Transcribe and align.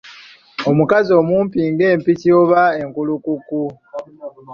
Omukazi 0.69 1.11
mumpi 1.29 1.59
nga 1.71 1.85
Empiki 1.93 2.27
oba 2.41 2.61
enkulukuku. 2.81 3.61